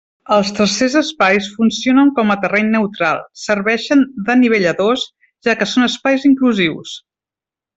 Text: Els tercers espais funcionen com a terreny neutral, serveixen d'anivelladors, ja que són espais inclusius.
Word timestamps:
Els 0.35 0.51
tercers 0.59 0.93
espais 1.01 1.49
funcionen 1.57 2.09
com 2.19 2.33
a 2.33 2.37
terreny 2.45 2.71
neutral, 2.77 3.21
serveixen 3.43 4.01
d'anivelladors, 4.31 5.05
ja 5.49 5.59
que 5.61 5.69
són 5.75 5.89
espais 5.93 6.27
inclusius. 6.35 6.97